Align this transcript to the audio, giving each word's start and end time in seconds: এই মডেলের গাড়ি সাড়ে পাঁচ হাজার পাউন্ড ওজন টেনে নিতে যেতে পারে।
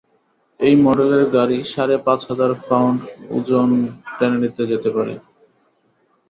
এই 0.59 0.75
মডেলের 0.85 1.23
গাড়ি 1.35 1.57
সাড়ে 1.73 1.95
পাঁচ 2.05 2.19
হাজার 2.29 2.51
পাউন্ড 2.69 2.99
ওজন 3.35 3.69
টেনে 4.17 4.37
নিতে 4.43 4.63
যেতে 4.71 4.89
পারে। 4.95 5.13